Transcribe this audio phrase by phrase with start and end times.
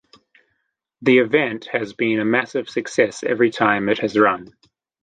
[1.03, 4.55] The event has been a massive success every time it has run.